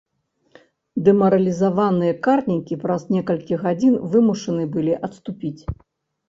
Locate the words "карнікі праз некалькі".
2.27-3.61